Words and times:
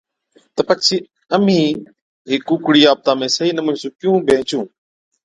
تہ 0.55 0.61
پڇي 0.67 0.97
اَمهِين 1.35 1.77
هيڪ 2.29 2.41
ڪُوڪڙِي 2.47 2.81
آپتان 2.93 3.15
۾ 3.23 3.27
صحِيح 3.35 3.53
نموني 3.57 3.77
سُون 3.81 3.91
ڪِيُون 3.99 4.17
بيهنچُون؟ 4.27 4.63